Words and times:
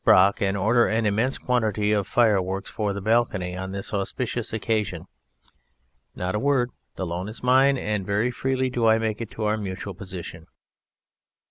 Brock 0.03 0.41
and 0.41 0.57
order 0.57 0.87
an 0.87 1.05
immense 1.05 1.37
quantity 1.37 1.91
of 1.91 2.07
fireworks 2.07 2.71
for 2.71 2.91
the 2.91 3.01
balcony 3.01 3.55
on 3.55 3.71
this 3.71 3.93
auspicious 3.93 4.51
occasion. 4.51 5.05
Not 6.15 6.33
a 6.33 6.39
word. 6.39 6.71
The 6.95 7.05
loan 7.05 7.29
is 7.29 7.43
mine 7.43 7.77
and 7.77 8.03
very 8.03 8.31
freely 8.31 8.71
do 8.71 8.87
I 8.87 8.97
make 8.97 9.21
it 9.21 9.29
to 9.29 9.43
our 9.43 9.57
Mutual 9.57 9.93
Position." 9.93 10.47